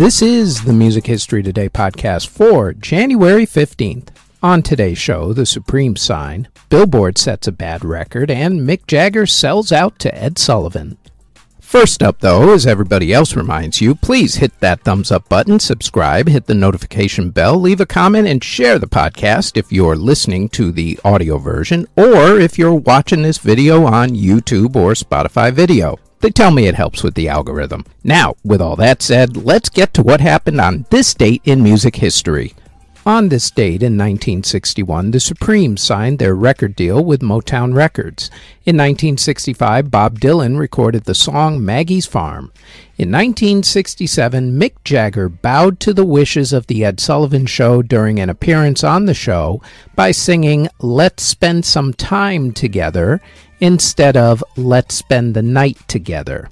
This 0.00 0.22
is 0.22 0.64
the 0.64 0.72
Music 0.72 1.06
History 1.06 1.42
Today 1.42 1.68
podcast 1.68 2.28
for 2.28 2.72
January 2.72 3.44
15th. 3.44 4.08
On 4.42 4.62
today's 4.62 4.96
show, 4.96 5.34
The 5.34 5.44
Supreme 5.44 5.94
Sign, 5.94 6.48
Billboard 6.70 7.18
sets 7.18 7.46
a 7.46 7.52
bad 7.52 7.84
record, 7.84 8.30
and 8.30 8.60
Mick 8.60 8.86
Jagger 8.86 9.26
sells 9.26 9.72
out 9.72 9.98
to 9.98 10.14
Ed 10.16 10.38
Sullivan. 10.38 10.96
First 11.60 12.02
up, 12.02 12.20
though, 12.20 12.54
as 12.54 12.66
everybody 12.66 13.12
else 13.12 13.36
reminds 13.36 13.82
you, 13.82 13.94
please 13.94 14.36
hit 14.36 14.58
that 14.60 14.80
thumbs 14.84 15.12
up 15.12 15.28
button, 15.28 15.60
subscribe, 15.60 16.28
hit 16.28 16.46
the 16.46 16.54
notification 16.54 17.28
bell, 17.28 17.60
leave 17.60 17.82
a 17.82 17.84
comment, 17.84 18.26
and 18.26 18.42
share 18.42 18.78
the 18.78 18.86
podcast 18.86 19.58
if 19.58 19.70
you're 19.70 19.96
listening 19.96 20.48
to 20.48 20.72
the 20.72 20.98
audio 21.04 21.36
version 21.36 21.86
or 21.98 22.40
if 22.40 22.58
you're 22.58 22.72
watching 22.72 23.20
this 23.20 23.36
video 23.36 23.84
on 23.84 24.08
YouTube 24.08 24.76
or 24.76 24.92
Spotify 24.92 25.52
video. 25.52 25.98
They 26.20 26.30
tell 26.30 26.50
me 26.50 26.66
it 26.66 26.74
helps 26.74 27.02
with 27.02 27.14
the 27.14 27.28
algorithm. 27.28 27.86
Now, 28.04 28.34
with 28.44 28.60
all 28.60 28.76
that 28.76 29.00
said, 29.00 29.38
let's 29.38 29.70
get 29.70 29.94
to 29.94 30.02
what 30.02 30.20
happened 30.20 30.60
on 30.60 30.84
this 30.90 31.14
date 31.14 31.40
in 31.44 31.62
music 31.62 31.96
history. 31.96 32.52
On 33.06 33.30
this 33.30 33.50
date 33.50 33.82
in 33.82 33.96
1961, 33.96 35.10
the 35.10 35.20
Supremes 35.20 35.80
signed 35.80 36.18
their 36.18 36.34
record 36.34 36.76
deal 36.76 37.02
with 37.02 37.22
Motown 37.22 37.74
Records. 37.74 38.30
In 38.66 38.76
1965, 38.76 39.90
Bob 39.90 40.20
Dylan 40.20 40.58
recorded 40.58 41.04
the 41.04 41.14
song 41.14 41.64
Maggie's 41.64 42.04
Farm. 42.04 42.52
In 42.98 43.10
1967, 43.10 44.52
Mick 44.52 44.74
Jagger 44.84 45.30
bowed 45.30 45.80
to 45.80 45.94
the 45.94 46.04
wishes 46.04 46.52
of 46.52 46.66
The 46.66 46.84
Ed 46.84 47.00
Sullivan 47.00 47.46
Show 47.46 47.80
during 47.80 48.20
an 48.20 48.28
appearance 48.28 48.84
on 48.84 49.06
the 49.06 49.14
show 49.14 49.62
by 49.96 50.10
singing 50.10 50.68
Let's 50.80 51.22
Spend 51.22 51.64
Some 51.64 51.94
Time 51.94 52.52
Together 52.52 53.22
instead 53.60 54.18
of 54.18 54.44
Let's 54.58 54.94
Spend 54.94 55.32
the 55.32 55.42
Night 55.42 55.78
Together. 55.88 56.50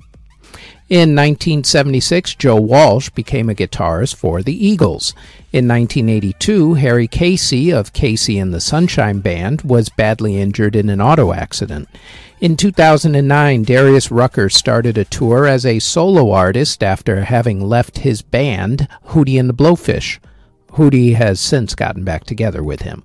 In 0.88 1.14
1976, 1.14 2.34
Joe 2.36 2.56
Walsh 2.56 3.10
became 3.10 3.50
a 3.50 3.54
guitarist 3.54 4.14
for 4.14 4.42
the 4.42 4.66
Eagles. 4.66 5.12
In 5.52 5.68
1982, 5.68 6.74
Harry 6.74 7.06
Casey 7.06 7.70
of 7.70 7.92
KC 7.92 8.40
and 8.40 8.54
the 8.54 8.60
Sunshine 8.60 9.18
Band 9.18 9.60
was 9.60 9.90
badly 9.90 10.40
injured 10.40 10.74
in 10.74 10.88
an 10.88 10.98
auto 10.98 11.34
accident. 11.34 11.90
In 12.40 12.56
2009, 12.56 13.64
Darius 13.64 14.10
Rucker 14.10 14.48
started 14.48 14.96
a 14.96 15.04
tour 15.04 15.46
as 15.46 15.66
a 15.66 15.78
solo 15.78 16.30
artist 16.30 16.82
after 16.82 17.24
having 17.24 17.60
left 17.60 17.98
his 17.98 18.22
band, 18.22 18.88
Hootie 19.08 19.38
and 19.38 19.50
the 19.50 19.54
Blowfish. 19.54 20.18
Hootie 20.70 21.16
has 21.16 21.38
since 21.38 21.74
gotten 21.74 22.02
back 22.02 22.24
together 22.24 22.62
with 22.62 22.80
him. 22.80 23.02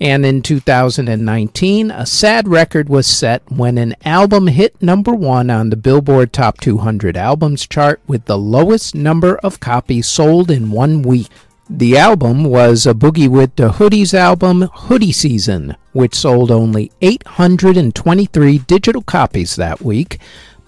And 0.00 0.24
in 0.24 0.42
2019, 0.42 1.90
a 1.90 2.06
sad 2.06 2.48
record 2.48 2.88
was 2.88 3.06
set 3.06 3.42
when 3.50 3.78
an 3.78 3.94
album 4.04 4.46
hit 4.46 4.80
number 4.82 5.12
one 5.12 5.50
on 5.50 5.70
the 5.70 5.76
Billboard 5.76 6.32
Top 6.32 6.58
200 6.60 7.16
Albums 7.16 7.66
chart 7.66 8.00
with 8.06 8.24
the 8.24 8.38
lowest 8.38 8.94
number 8.94 9.36
of 9.38 9.60
copies 9.60 10.06
sold 10.06 10.50
in 10.50 10.70
one 10.70 11.02
week. 11.02 11.28
The 11.68 11.96
album 11.96 12.42
was 12.44 12.84
a 12.84 12.94
Boogie 12.94 13.28
with 13.28 13.54
the 13.54 13.70
Hoodies 13.70 14.12
album, 14.12 14.62
Hoodie 14.74 15.12
Season, 15.12 15.76
which 15.92 16.16
sold 16.16 16.50
only 16.50 16.90
823 17.00 18.58
digital 18.58 19.02
copies 19.02 19.54
that 19.54 19.80
week, 19.80 20.18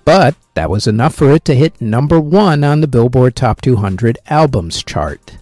but 0.05 0.37
that 0.55 0.71
was 0.71 0.87
enough 0.87 1.15
for 1.15 1.33
it 1.33 1.45
to 1.47 1.55
hit 1.55 1.81
number 1.81 2.21
one 2.21 2.63
on 2.63 2.83
the 2.83 2.87
Billboard 2.87 3.35
Top 3.35 3.61
200 3.61 4.19
Albums 4.27 4.83
chart. 4.85 5.39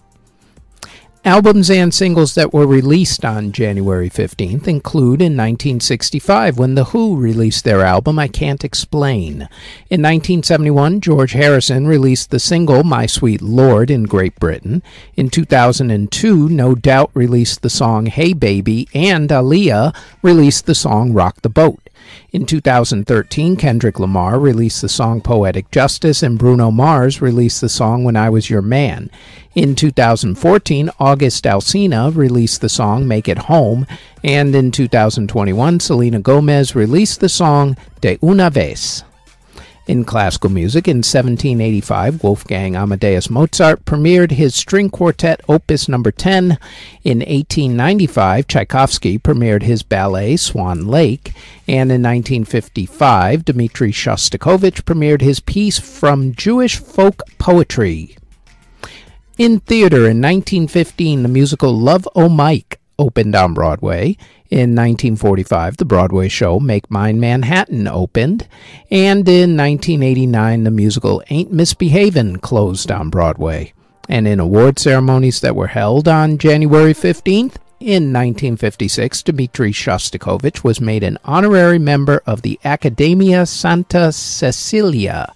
Albums 1.23 1.69
and 1.69 1.93
singles 1.93 2.33
that 2.33 2.51
were 2.51 2.65
released 2.65 3.23
on 3.23 3.51
January 3.51 4.09
15th 4.09 4.67
include 4.67 5.21
in 5.21 5.37
1965 5.37 6.57
when 6.57 6.73
The 6.73 6.85
Who 6.85 7.15
released 7.15 7.63
their 7.63 7.81
album 7.81 8.17
I 8.17 8.27
Can't 8.27 8.63
Explain. 8.63 9.47
In 9.91 10.01
1971, 10.01 10.99
George 10.99 11.33
Harrison 11.33 11.85
released 11.85 12.31
the 12.31 12.39
single 12.39 12.83
My 12.83 13.05
Sweet 13.05 13.43
Lord 13.43 13.91
in 13.91 14.05
Great 14.05 14.35
Britain. 14.39 14.81
In 15.15 15.29
2002, 15.29 16.49
No 16.49 16.73
Doubt 16.73 17.11
released 17.13 17.61
the 17.61 17.69
song 17.69 18.07
Hey 18.07 18.33
Baby, 18.33 18.87
and 18.95 19.29
Aaliyah 19.29 19.95
released 20.23 20.65
the 20.65 20.73
song 20.73 21.13
Rock 21.13 21.43
the 21.43 21.49
Boat. 21.49 21.87
In 22.31 22.45
2013, 22.45 23.55
Kendrick 23.55 23.99
Lamar 23.99 24.39
released 24.39 24.81
the 24.81 24.89
song 24.89 25.21
Poetic 25.21 25.69
Justice, 25.71 26.23
and 26.23 26.39
Bruno 26.39 26.71
Mars 26.71 27.21
released 27.21 27.61
the 27.61 27.69
song 27.69 28.03
When 28.03 28.15
I 28.15 28.29
Was 28.29 28.49
Your 28.49 28.61
Man. 28.61 29.09
In 29.53 29.75
2014, 29.75 30.89
August 30.99 31.43
Alsina 31.43 32.15
released 32.15 32.61
the 32.61 32.69
song 32.69 33.07
Make 33.07 33.27
It 33.27 33.37
Home, 33.37 33.85
and 34.23 34.55
in 34.55 34.71
2021, 34.71 35.79
Selena 35.79 36.19
Gomez 36.19 36.75
released 36.75 37.19
the 37.19 37.29
song 37.29 37.75
De 37.99 38.17
Una 38.23 38.49
Vez. 38.49 39.03
In 39.87 40.05
classical 40.05 40.51
music, 40.51 40.87
in 40.87 40.97
1785, 40.97 42.23
Wolfgang 42.23 42.75
Amadeus 42.75 43.31
Mozart 43.31 43.83
premiered 43.83 44.31
his 44.31 44.53
string 44.53 44.89
quartet 44.91 45.41
Opus 45.49 45.89
No. 45.89 46.01
10. 46.03 46.59
In 47.03 47.19
1895, 47.19 48.47
Tchaikovsky 48.47 49.17
premiered 49.17 49.63
his 49.63 49.81
ballet 49.81 50.37
Swan 50.37 50.85
Lake. 50.85 51.33
And 51.67 51.91
in 51.91 52.03
1955, 52.03 53.45
Dmitri 53.45 53.91
Shostakovich 53.91 54.83
premiered 54.83 55.21
his 55.21 55.39
piece 55.39 55.79
from 55.79 56.35
Jewish 56.35 56.77
folk 56.77 57.23
poetry. 57.39 58.15
In 59.39 59.61
theater 59.61 60.07
in 60.07 60.21
1915, 60.21 61.23
the 61.23 61.27
musical 61.27 61.75
Love 61.75 62.07
O' 62.15 62.29
Mike 62.29 62.80
opened 63.01 63.35
on 63.35 63.55
Broadway. 63.55 64.15
In 64.51 64.75
1945, 64.75 65.77
the 65.77 65.85
Broadway 65.85 66.27
show 66.27 66.59
Make 66.59 66.91
Mine 66.91 67.19
Manhattan 67.19 67.87
opened, 67.87 68.47
and 68.91 69.27
in 69.27 69.57
1989, 69.57 70.63
the 70.63 70.71
musical 70.71 71.23
Ain't 71.29 71.51
Misbehavin' 71.51 72.41
closed 72.41 72.91
on 72.91 73.09
Broadway. 73.09 73.73
And 74.07 74.27
in 74.27 74.39
award 74.39 74.77
ceremonies 74.77 75.41
that 75.41 75.55
were 75.55 75.67
held 75.67 76.07
on 76.07 76.37
January 76.37 76.93
15th, 76.93 77.55
in 77.81 78.13
1956, 78.13 79.23
Dmitri 79.23 79.71
Shostakovich 79.71 80.63
was 80.63 80.79
made 80.79 81.01
an 81.01 81.17
honorary 81.25 81.79
member 81.79 82.21
of 82.27 82.43
the 82.43 82.59
Accademia 82.63 83.47
Santa 83.47 84.11
Cecilia. 84.11 85.33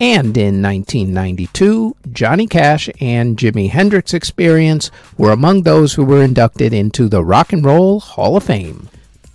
And 0.00 0.36
in 0.36 0.60
1992, 0.60 1.96
Johnny 2.12 2.46
Cash 2.46 2.90
and 3.00 3.36
Jimi 3.36 3.70
Hendrix 3.70 4.12
Experience 4.12 4.90
were 5.16 5.30
among 5.30 5.62
those 5.62 5.94
who 5.94 6.04
were 6.04 6.22
inducted 6.22 6.72
into 6.72 7.08
the 7.08 7.24
Rock 7.24 7.52
and 7.52 7.64
Roll 7.64 8.00
Hall 8.00 8.36
of 8.36 8.42
Fame. 8.42 8.88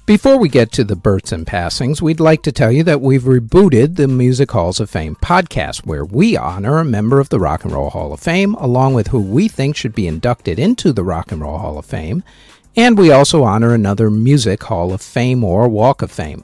Before 0.06 0.38
we 0.38 0.50
get 0.50 0.72
to 0.72 0.84
the 0.84 0.96
births 0.96 1.32
and 1.32 1.46
passings, 1.46 2.02
we'd 2.02 2.20
like 2.20 2.42
to 2.42 2.52
tell 2.52 2.72
you 2.72 2.84
that 2.84 3.00
we've 3.00 3.24
rebooted 3.24 3.96
the 3.96 4.08
Music 4.08 4.52
Halls 4.52 4.80
of 4.80 4.90
Fame 4.90 5.16
podcast, 5.16 5.86
where 5.86 6.04
we 6.04 6.36
honor 6.36 6.80
a 6.80 6.84
member 6.84 7.20
of 7.20 7.30
the 7.30 7.40
Rock 7.40 7.64
and 7.64 7.72
Roll 7.72 7.92
Hall 7.92 8.12
of 8.12 8.20
Fame, 8.20 8.56
along 8.56 8.96
with 8.96 9.10
who 9.10 9.22
we 9.22 9.48
think 9.48 9.76
should 9.76 9.94
be 9.94 10.08
inducted 10.08 10.58
into 10.58 10.92
the 10.92 11.04
Rock 11.04 11.32
and 11.32 11.42
Roll 11.42 11.60
Hall 11.60 11.78
of 11.78 11.86
Fame, 11.86 12.24
and 12.76 12.98
we 12.98 13.12
also 13.12 13.44
honor 13.44 13.74
another 13.74 14.10
Music 14.10 14.64
Hall 14.64 14.92
of 14.92 15.02
Fame 15.02 15.44
or 15.44 15.70
Walk 15.70 16.02
of 16.02 16.12
Fame. 16.12 16.44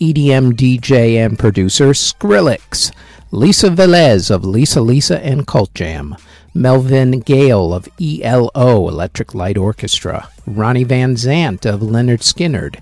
EDM 0.00 0.52
DJ 0.52 1.16
and 1.16 1.36
producer 1.36 1.88
Skrillex, 1.88 2.92
Lisa 3.32 3.68
Velez 3.68 4.30
of 4.30 4.44
Lisa 4.44 4.80
Lisa 4.80 5.18
and 5.24 5.44
Cult 5.44 5.74
Jam, 5.74 6.14
Melvyn 6.54 7.24
Gale 7.24 7.74
of 7.74 7.88
ELO 8.00 8.88
Electric 8.88 9.34
Light 9.34 9.58
Orchestra, 9.58 10.28
Ronnie 10.46 10.84
Van 10.84 11.16
Zant 11.16 11.66
of 11.66 11.80
Lynyrd 11.80 12.20
Skynyrd, 12.20 12.80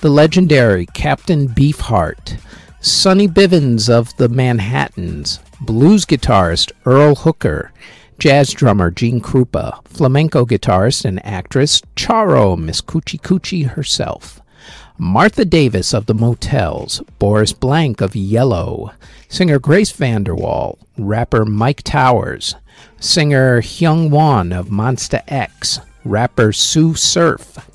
the 0.00 0.08
legendary 0.08 0.86
Captain 0.86 1.46
Beefheart, 1.46 2.40
Sonny 2.80 3.28
Bivins 3.28 3.88
of 3.88 4.16
the 4.16 4.28
Manhattans, 4.28 5.38
blues 5.60 6.04
guitarist 6.04 6.72
Earl 6.84 7.14
Hooker, 7.14 7.70
jazz 8.18 8.52
drummer 8.52 8.90
Gene 8.90 9.20
Krupa, 9.20 9.86
flamenco 9.86 10.44
guitarist 10.44 11.04
and 11.04 11.24
actress 11.24 11.82
Charo 11.94 12.58
Miss 12.58 12.80
Coochie 12.80 13.20
Coochie 13.20 13.68
herself. 13.68 14.40
Martha 15.00 15.44
Davis 15.44 15.94
of 15.94 16.06
the 16.06 16.14
Motels, 16.14 17.02
Boris 17.20 17.52
Blank 17.52 18.00
of 18.00 18.14
Yello, 18.14 18.92
singer 19.28 19.60
Grace 19.60 19.92
VanderWaal, 19.92 20.76
rapper 20.98 21.44
Mike 21.44 21.84
Towers, 21.84 22.56
singer 22.98 23.62
Hyung 23.62 24.10
Won 24.10 24.52
of 24.52 24.70
Monsta 24.70 25.22
X, 25.28 25.78
rapper 26.04 26.52
Sue 26.52 26.96
Surf, 26.96 27.70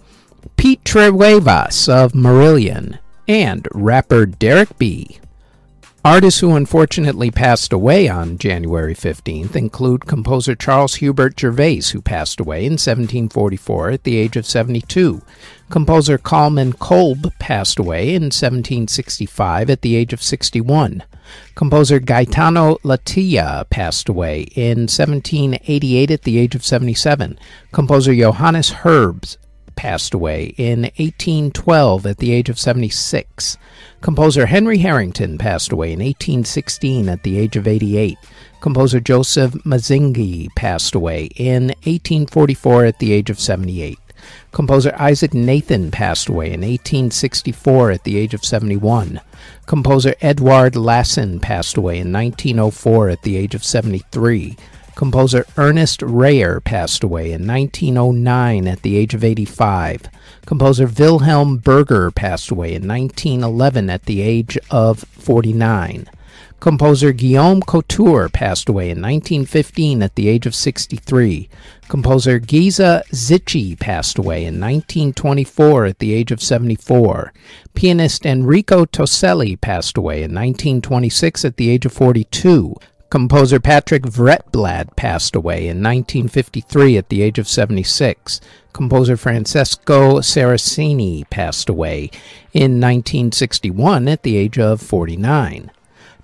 Pete 0.57 0.83
Trewavas 0.83 1.87
of 1.87 2.11
Marillion, 2.11 2.99
and 3.25 3.69
rapper 3.71 4.25
Derek 4.25 4.77
B. 4.77 5.17
Artists 6.05 6.41
who 6.41 6.53
unfortunately 6.53 7.31
passed 7.31 7.71
away 7.71 8.09
on 8.09 8.37
January 8.37 8.93
15th 8.93 9.55
include 9.55 10.05
composer 10.05 10.53
Charles 10.53 10.95
Hubert 10.95 11.39
Gervais, 11.39 11.91
who 11.93 12.01
passed 12.01 12.41
away 12.41 12.65
in 12.65 12.73
1744 12.73 13.91
at 13.91 14.03
the 14.03 14.17
age 14.17 14.35
of 14.35 14.45
72. 14.45 15.21
Composer 15.69 16.17
Kalman 16.17 16.73
Kolb 16.73 17.31
passed 17.39 17.79
away 17.79 18.09
in 18.09 18.23
1765 18.23 19.69
at 19.69 19.81
the 19.81 19.95
age 19.95 20.11
of 20.11 20.21
61. 20.21 21.03
Composer 21.55 22.01
Gaetano 22.01 22.75
Latilla 22.83 23.65
passed 23.69 24.09
away 24.09 24.41
in 24.57 24.89
1788 24.89 26.11
at 26.11 26.23
the 26.23 26.37
age 26.37 26.53
of 26.53 26.65
77. 26.65 27.39
Composer 27.71 28.13
Johannes 28.13 28.71
Herbst 28.71 29.37
passed 29.75 30.13
away 30.13 30.53
in 30.57 30.83
1812 30.97 32.05
at 32.05 32.17
the 32.17 32.31
age 32.31 32.49
of 32.49 32.59
76. 32.59 33.57
Composer 34.01 34.45
Henry 34.45 34.79
Harrington 34.79 35.37
passed 35.37 35.71
away 35.71 35.93
in 35.93 35.99
1816 35.99 37.09
at 37.09 37.23
the 37.23 37.37
age 37.39 37.55
of 37.55 37.67
88. 37.67 38.17
Composer 38.61 38.99
Joseph 38.99 39.53
Mazzinghi 39.65 40.47
passed 40.55 40.95
away 40.95 41.25
in 41.35 41.67
1844 41.83 42.85
at 42.85 42.99
the 42.99 43.11
age 43.11 43.29
of 43.29 43.39
78. 43.39 43.97
Composer 44.51 44.95
Isaac 44.97 45.33
Nathan 45.33 45.91
passed 45.91 46.29
away 46.29 46.47
in 46.47 46.61
1864 46.61 47.91
at 47.91 48.03
the 48.03 48.17
age 48.17 48.33
of 48.33 48.45
71. 48.45 49.19
Composer 49.65 50.15
Edward 50.21 50.75
Lassen 50.75 51.39
passed 51.39 51.75
away 51.75 51.99
in 51.99 52.11
1904 52.11 53.09
at 53.09 53.21
the 53.23 53.35
age 53.35 53.55
of 53.55 53.63
73. 53.63 54.55
Composer 54.95 55.45
Ernest 55.57 56.01
Reyer 56.01 56.59
passed 56.59 57.03
away 57.03 57.31
in 57.31 57.47
1909 57.47 58.67
at 58.67 58.81
the 58.83 58.95
age 58.95 59.13
of 59.13 59.23
85. 59.23 60.03
Composer 60.45 60.87
Wilhelm 60.87 61.57
Berger 61.57 62.11
passed 62.11 62.51
away 62.51 62.75
in 62.75 62.87
1911 62.87 63.89
at 63.89 64.03
the 64.03 64.21
age 64.21 64.57
of 64.69 64.99
49. 64.99 66.07
Composer 66.59 67.11
Guillaume 67.11 67.61
Couture 67.61 68.29
passed 68.29 68.69
away 68.69 68.85
in 68.85 69.01
1915 69.01 70.01
at 70.01 70.15
the 70.15 70.29
age 70.29 70.45
of 70.45 70.55
63. 70.55 71.49
Composer 71.89 72.39
Geza 72.39 73.03
Zichy 73.11 73.77
passed 73.77 74.17
away 74.17 74.45
in 74.45 74.61
1924 74.61 75.85
at 75.85 75.99
the 75.99 76.13
age 76.13 76.31
of 76.31 76.41
74. 76.41 77.33
Pianist 77.73 78.25
Enrico 78.25 78.85
Toselli 78.85 79.59
passed 79.59 79.97
away 79.97 80.23
in 80.23 80.33
1926 80.33 81.43
at 81.43 81.57
the 81.57 81.69
age 81.69 81.85
of 81.85 81.91
42. 81.91 82.77
Composer 83.13 83.59
Patrick 83.59 84.01
Vretblad 84.01 84.95
passed 84.95 85.35
away 85.35 85.67
in 85.67 85.83
1953 85.83 86.97
at 86.97 87.09
the 87.09 87.21
age 87.21 87.37
of 87.37 87.47
76. 87.47 88.41
Composer 88.73 89.15
Francesco 89.15 90.17
Saraceni 90.17 91.29
passed 91.29 91.69
away 91.69 92.09
in 92.53 92.81
1961 92.81 94.07
at 94.07 94.23
the 94.23 94.35
age 94.35 94.57
of 94.57 94.81
49. 94.81 95.69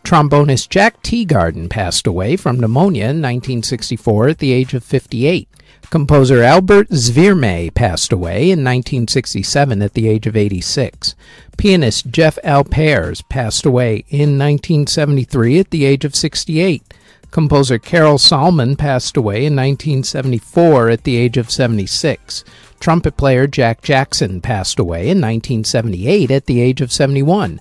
Trombonist 0.04 0.70
Jack 0.70 1.04
Teagarden 1.04 1.70
passed 1.70 2.08
away 2.08 2.36
from 2.36 2.60
pneumonia 2.60 3.04
in 3.04 3.22
1964 3.22 4.30
at 4.30 4.40
the 4.40 4.52
age 4.52 4.74
of 4.74 4.84
58. 4.84 5.48
Composer 5.90 6.44
Albert 6.44 6.90
Zwirmay 6.90 7.74
passed 7.74 8.14
away 8.14 8.52
in 8.52 8.60
1967 8.60 9.82
at 9.82 9.94
the 9.94 10.08
age 10.08 10.28
of 10.28 10.38
86. 10.38 11.16
Pianist 11.58 12.12
Jeff 12.12 12.38
Alpers 12.44 13.24
passed 13.24 13.66
away 13.66 14.06
in 14.10 14.38
1973 14.38 15.60
at 15.60 15.72
the 15.72 15.86
age 15.86 16.06
of 16.06 16.16
68. 16.16 16.84
Composer 17.32 17.78
Karel 17.78 18.18
Salmon 18.18 18.76
passed 18.76 19.18
away 19.18 19.46
in 19.46 19.56
1974 19.56 20.90
at 20.90 21.04
the 21.04 21.16
age 21.16 21.38
of 21.38 21.52
76. 21.52 22.44
Trumpet 22.80 23.18
player 23.18 23.46
Jack 23.46 23.82
Jackson 23.82 24.42
passed 24.42 24.80
away 24.80 25.10
in 25.10 25.20
1978 25.20 26.32
at 26.32 26.46
the 26.46 26.62
age 26.62 26.82
of 26.82 26.92
71. 26.92 27.60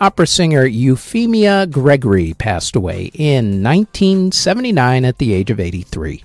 Opera 0.00 0.26
singer 0.26 0.64
Euphemia 0.66 1.66
Gregory 1.66 2.34
passed 2.34 2.76
away 2.76 3.10
in 3.14 3.62
1979 3.62 5.04
at 5.04 5.18
the 5.18 5.32
age 5.32 5.50
of 5.50 5.58
83. 5.58 6.22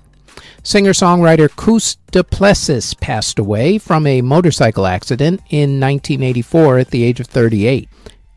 Singer 0.66 0.94
songwriter 0.94 1.54
Koos 1.54 1.98
du 2.10 2.22
Plessis 2.24 2.94
passed 2.94 3.38
away 3.38 3.76
from 3.76 4.06
a 4.06 4.22
motorcycle 4.22 4.86
accident 4.86 5.42
in 5.50 5.78
1984 5.78 6.78
at 6.78 6.88
the 6.88 7.04
age 7.04 7.20
of 7.20 7.26
38. 7.26 7.86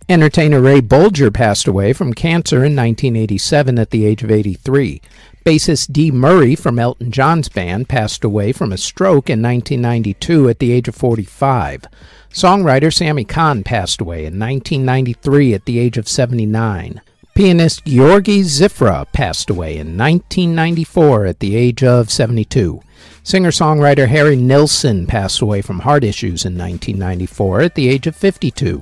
Entertainer 0.09 0.59
Ray 0.59 0.81
Bolger 0.81 1.33
passed 1.33 1.69
away 1.69 1.93
from 1.93 2.13
cancer 2.13 2.57
in 2.57 2.75
1987 2.75 3.79
at 3.79 3.91
the 3.91 4.05
age 4.05 4.23
of 4.23 4.31
83. 4.31 5.01
Bassist 5.45 5.93
Dee 5.93 6.11
Murray 6.11 6.53
from 6.53 6.77
Elton 6.77 7.13
John's 7.13 7.47
band 7.47 7.87
passed 7.87 8.25
away 8.25 8.51
from 8.51 8.73
a 8.73 8.77
stroke 8.77 9.29
in 9.29 9.41
1992 9.41 10.49
at 10.49 10.59
the 10.59 10.73
age 10.73 10.89
of 10.89 10.95
45. 10.95 11.85
Songwriter 12.29 12.93
Sammy 12.93 13.23
Cahn 13.23 13.63
passed 13.63 14.01
away 14.01 14.25
in 14.25 14.37
1993 14.37 15.53
at 15.53 15.63
the 15.63 15.79
age 15.79 15.97
of 15.97 16.09
79. 16.09 16.99
Pianist 17.37 17.85
Georgi 17.85 18.41
Cziffra 18.41 19.05
passed 19.13 19.51
away 19.51 19.77
in 19.77 19.95
1994 19.95 21.27
at 21.27 21.39
the 21.39 21.55
age 21.55 21.83
of 21.83 22.09
72. 22.09 22.81
Singer 23.21 23.51
songwriter 23.51 24.07
Harry 24.07 24.35
Nilsson 24.35 25.05
passed 25.05 25.39
away 25.39 25.61
from 25.61 25.81
heart 25.81 26.03
issues 26.03 26.45
in 26.45 26.57
1994 26.57 27.61
at 27.61 27.75
the 27.75 27.89
age 27.89 28.07
of 28.07 28.15
52. 28.15 28.81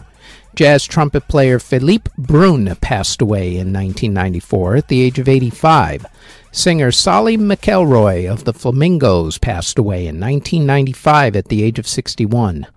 Jazz 0.56 0.86
trumpet 0.86 1.28
player 1.28 1.60
Philippe 1.60 2.10
Brun 2.18 2.74
passed 2.78 3.22
away 3.22 3.57
in 3.57 3.74
1994 3.74 4.75
at 4.78 4.88
the 4.88 5.02
age 5.02 5.19
of 5.19 5.28
85. 5.28 6.06
Singer 6.54 6.94
Sollie 6.94 7.38
McElroy 7.38 8.31
of 8.31 8.46
the 8.46 8.54
Flamingos 8.54 9.38
passed 9.38 9.78
away 9.78 10.07
in 10.07 10.18
1995 10.18 11.36
at 11.36 11.50
the 11.50 11.62
age 11.62 11.78
of 11.78 11.90
61. 11.90 12.68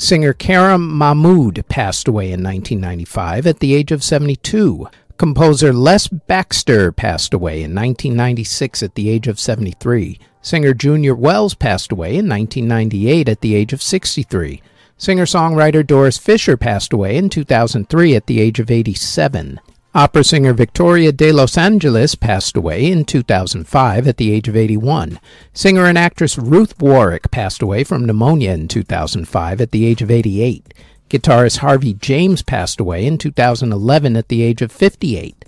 Singer 0.00 0.32
Karam 0.32 0.96
Mahmood 0.96 1.64
passed 1.68 2.06
away 2.06 2.26
in 2.26 2.40
1995 2.40 3.48
at 3.48 3.58
the 3.58 3.74
age 3.74 3.90
of 3.90 4.04
72. 4.04 4.86
Composer 5.16 5.72
Les 5.72 6.06
Baxter 6.06 6.92
passed 6.92 7.34
away 7.34 7.64
in 7.64 7.74
1996 7.74 8.84
at 8.84 8.94
the 8.94 9.10
age 9.10 9.26
of 9.26 9.40
73. 9.40 10.20
Singer 10.40 10.72
Junior 10.72 11.16
Wells 11.16 11.54
passed 11.54 11.90
away 11.90 12.10
in 12.10 12.28
1998 12.28 13.28
at 13.28 13.40
the 13.40 13.56
age 13.56 13.72
of 13.72 13.82
63. 13.82 14.62
Singer 14.96 15.24
songwriter 15.24 15.84
Doris 15.84 16.16
Fisher 16.16 16.56
passed 16.56 16.92
away 16.92 17.16
in 17.16 17.28
2003 17.28 18.14
at 18.14 18.26
the 18.26 18.40
age 18.40 18.60
of 18.60 18.70
87. 18.70 19.58
Opera 19.94 20.22
singer 20.22 20.52
Victoria 20.52 21.12
de 21.12 21.32
Los 21.32 21.56
Angeles 21.56 22.14
passed 22.14 22.56
away 22.56 22.90
in 22.90 23.04
2005 23.04 24.06
at 24.06 24.16
the 24.18 24.32
age 24.32 24.46
of 24.46 24.54
81. 24.54 25.18
Singer 25.54 25.86
and 25.86 25.96
actress 25.96 26.36
Ruth 26.36 26.78
Warrick 26.78 27.30
passed 27.30 27.62
away 27.62 27.84
from 27.84 28.04
pneumonia 28.04 28.52
in 28.52 28.68
2005 28.68 29.60
at 29.60 29.72
the 29.72 29.86
age 29.86 30.02
of 30.02 30.10
88. 30.10 30.74
Guitarist 31.08 31.58
Harvey 31.58 31.94
James 31.94 32.42
passed 32.42 32.80
away 32.80 33.06
in 33.06 33.16
2011 33.16 34.16
at 34.16 34.28
the 34.28 34.42
age 34.42 34.60
of 34.60 34.70
58 34.70 35.44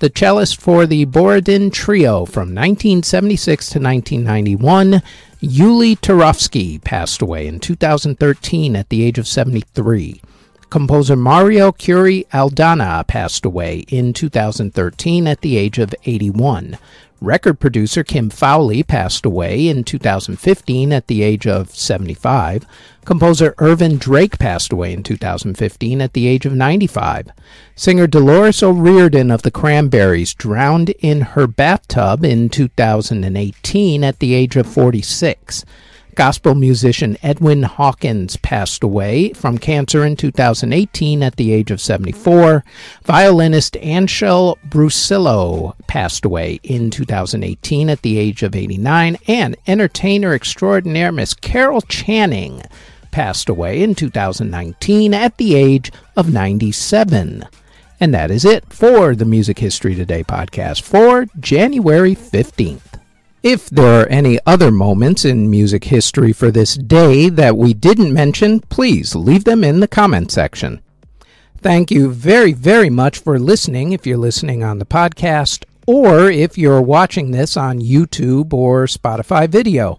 the 0.00 0.08
cellist 0.08 0.58
for 0.58 0.86
the 0.86 1.04
Borodin 1.04 1.70
Trio 1.70 2.24
from 2.24 2.54
1976 2.54 3.68
to 3.68 3.78
1991, 3.78 5.02
Yuli 5.42 5.94
Turovsky, 6.00 6.82
passed 6.82 7.20
away 7.20 7.46
in 7.46 7.60
2013 7.60 8.76
at 8.76 8.88
the 8.88 9.04
age 9.04 9.18
of 9.18 9.28
73. 9.28 10.22
Composer 10.70 11.16
Mario 11.16 11.72
Kuri-Aldana 11.72 13.04
passed 13.08 13.44
away 13.44 13.80
in 13.88 14.12
2013 14.12 15.26
at 15.26 15.40
the 15.40 15.56
age 15.56 15.78
of 15.78 15.92
81. 16.04 16.78
Record 17.20 17.58
producer 17.58 18.04
Kim 18.04 18.30
Fowley 18.30 18.84
passed 18.84 19.26
away 19.26 19.68
in 19.68 19.82
2015 19.82 20.92
at 20.92 21.08
the 21.08 21.22
age 21.22 21.44
of 21.44 21.74
75. 21.74 22.64
Composer 23.04 23.54
Ervin 23.58 23.98
Drake 23.98 24.38
passed 24.38 24.72
away 24.72 24.92
in 24.92 25.02
2015 25.02 26.00
at 26.00 26.12
the 26.12 26.28
age 26.28 26.46
of 26.46 26.54
95. 26.54 27.30
Singer 27.74 28.06
Dolores 28.06 28.62
O'Riordan 28.62 29.32
of 29.32 29.42
the 29.42 29.50
Cranberries 29.50 30.34
drowned 30.34 30.90
in 31.00 31.20
her 31.20 31.48
bathtub 31.48 32.24
in 32.24 32.48
2018 32.48 34.04
at 34.04 34.20
the 34.20 34.34
age 34.34 34.54
of 34.54 34.68
46. 34.68 35.64
Gospel 36.20 36.54
musician 36.54 37.16
Edwin 37.22 37.62
Hawkins 37.62 38.36
passed 38.36 38.84
away 38.84 39.32
from 39.32 39.56
cancer 39.56 40.04
in 40.04 40.16
2018 40.16 41.22
at 41.22 41.36
the 41.36 41.50
age 41.50 41.70
of 41.70 41.80
74. 41.80 42.62
Violinist 43.04 43.72
Anshel 43.80 44.58
Brusilow 44.68 45.74
passed 45.86 46.26
away 46.26 46.60
in 46.62 46.90
2018 46.90 47.88
at 47.88 48.02
the 48.02 48.18
age 48.18 48.42
of 48.42 48.54
89. 48.54 49.16
And 49.28 49.56
entertainer 49.66 50.34
extraordinaire 50.34 51.10
Miss 51.10 51.32
Carol 51.32 51.80
Channing 51.80 52.64
passed 53.12 53.48
away 53.48 53.82
in 53.82 53.94
2019 53.94 55.14
at 55.14 55.38
the 55.38 55.54
age 55.54 55.90
of 56.16 56.30
97. 56.30 57.46
And 57.98 58.12
that 58.12 58.30
is 58.30 58.44
it 58.44 58.70
for 58.70 59.14
the 59.14 59.24
Music 59.24 59.58
History 59.58 59.94
Today 59.94 60.22
podcast 60.22 60.82
for 60.82 61.24
January 61.40 62.14
15th. 62.14 62.89
If 63.42 63.70
there 63.70 64.02
are 64.02 64.06
any 64.08 64.38
other 64.44 64.70
moments 64.70 65.24
in 65.24 65.48
music 65.48 65.84
history 65.84 66.30
for 66.30 66.50
this 66.50 66.74
day 66.74 67.30
that 67.30 67.56
we 67.56 67.72
didn't 67.72 68.12
mention, 68.12 68.60
please 68.60 69.14
leave 69.14 69.44
them 69.44 69.64
in 69.64 69.80
the 69.80 69.88
comment 69.88 70.30
section. 70.30 70.82
Thank 71.56 71.90
you 71.90 72.10
very, 72.10 72.52
very 72.52 72.90
much 72.90 73.18
for 73.18 73.38
listening 73.38 73.92
if 73.92 74.06
you're 74.06 74.18
listening 74.18 74.62
on 74.62 74.78
the 74.78 74.84
podcast 74.84 75.64
or 75.86 76.30
if 76.30 76.58
you're 76.58 76.82
watching 76.82 77.30
this 77.30 77.56
on 77.56 77.80
YouTube 77.80 78.52
or 78.52 78.84
Spotify 78.84 79.48
video. 79.48 79.98